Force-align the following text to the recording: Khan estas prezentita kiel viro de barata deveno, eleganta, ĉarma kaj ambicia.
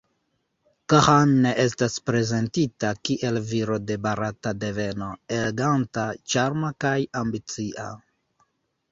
Khan 0.93 1.33
estas 1.63 1.97
prezentita 2.09 2.93
kiel 3.09 3.37
viro 3.49 3.77
de 3.89 3.97
barata 4.05 4.53
deveno, 4.63 5.09
eleganta, 5.35 6.07
ĉarma 6.33 6.73
kaj 6.85 6.95
ambicia. 7.21 7.85